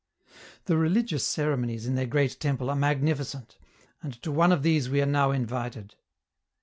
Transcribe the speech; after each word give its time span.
The 0.65 0.77
religious 0.77 1.23
ceremonies 1.27 1.85
in 1.85 1.93
their 1.93 2.07
great 2.07 2.39
temple 2.39 2.71
are 2.71 2.75
magnificent, 2.75 3.59
and 4.01 4.19
to 4.23 4.31
one 4.31 4.51
of 4.51 4.63
these 4.63 4.89
we 4.89 4.99
are 4.99 5.05
now 5.05 5.29
invited. 5.29 5.93